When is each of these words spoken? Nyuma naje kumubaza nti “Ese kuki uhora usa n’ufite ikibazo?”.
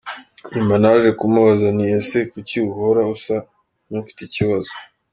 Nyuma 0.53 0.73
naje 0.83 1.09
kumubaza 1.19 1.67
nti 1.75 1.85
“Ese 1.97 2.17
kuki 2.31 2.57
uhora 2.69 3.01
usa 3.15 3.37
n’ufite 3.91 4.21
ikibazo?”. 4.25 4.71